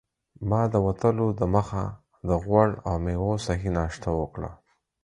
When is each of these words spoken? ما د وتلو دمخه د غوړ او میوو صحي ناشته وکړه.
ما 0.49 0.61
د 0.73 0.75
وتلو 0.87 1.27
دمخه 1.41 1.85
د 2.27 2.29
غوړ 2.43 2.69
او 2.87 2.95
میوو 3.05 3.31
صحي 3.45 3.71
ناشته 3.79 4.09
وکړه. 4.19 4.51